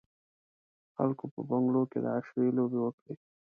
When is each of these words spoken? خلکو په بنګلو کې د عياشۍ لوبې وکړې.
خلکو 0.95 1.25
په 1.33 1.39
بنګلو 1.49 1.81
کې 1.91 1.99
د 2.03 2.05
عياشۍ 2.13 2.47
لوبې 2.57 2.79
وکړې. 2.81 3.13